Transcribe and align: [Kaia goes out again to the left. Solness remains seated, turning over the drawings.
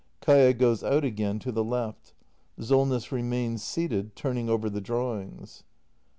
[Kaia 0.19 0.55
goes 0.57 0.83
out 0.83 1.03
again 1.05 1.37
to 1.37 1.51
the 1.51 1.63
left. 1.63 2.15
Solness 2.59 3.11
remains 3.11 3.61
seated, 3.63 4.15
turning 4.15 4.49
over 4.49 4.67
the 4.67 4.81
drawings. 4.81 5.61